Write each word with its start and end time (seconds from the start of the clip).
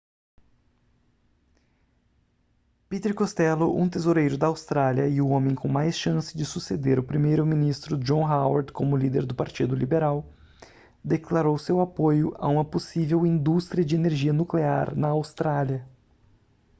peter 2.89 3.13
costello 3.13 3.75
um 3.79 3.87
tesoureiro 3.87 4.35
da 4.35 4.47
austrália 4.47 5.07
e 5.07 5.21
o 5.21 5.27
homem 5.29 5.53
com 5.53 5.67
mais 5.67 5.95
chance 5.95 6.35
de 6.35 6.43
suceder 6.43 6.97
o 6.97 7.03
primeiro-ministro 7.03 7.95
john 7.99 8.23
howard 8.25 8.71
como 8.73 8.97
líder 8.97 9.27
do 9.27 9.35
partido 9.35 9.75
liberal 9.75 10.25
declarou 11.03 11.55
seu 11.59 11.79
apoio 11.81 12.33
a 12.39 12.47
uma 12.47 12.65
possível 12.65 13.27
indústria 13.27 13.85
de 13.85 13.93
energia 13.93 14.33
nuclear 14.33 14.95
na 14.95 15.09
austrália 15.09 15.87